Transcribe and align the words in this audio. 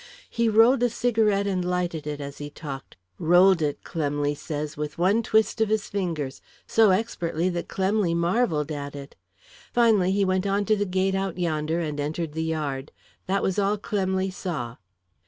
He 0.31 0.49
rolled 0.49 0.81
a 0.81 0.89
cigarette 0.89 1.45
and 1.45 1.63
lighted 1.63 2.07
it 2.07 2.19
as 2.19 2.39
he 2.39 2.49
talked 2.49 2.97
rolled 3.19 3.61
it, 3.61 3.83
Clemley 3.83 4.33
says, 4.35 4.75
with 4.75 4.97
one 4.97 5.21
twist 5.21 5.61
of 5.61 5.69
his 5.69 5.89
fingers, 5.89 6.41
so 6.65 6.89
expertly 6.89 7.49
that 7.49 7.67
Clemley 7.67 8.15
marvelled 8.15 8.71
at 8.71 8.95
it. 8.95 9.15
Finally 9.71 10.13
he 10.13 10.25
went 10.25 10.47
on 10.47 10.65
to 10.65 10.75
the 10.75 10.87
gate 10.87 11.13
out 11.13 11.37
yonder, 11.37 11.79
and 11.79 11.99
entered 11.99 12.31
the 12.33 12.41
yard. 12.41 12.91
That 13.27 13.43
was 13.43 13.59
all 13.59 13.77
Clemley 13.77 14.33
saw." 14.33 14.77